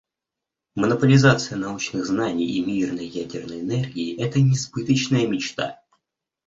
[0.73, 5.79] Монополизация научных знаний и мирной ядерной энергии − это несбыточная мечта.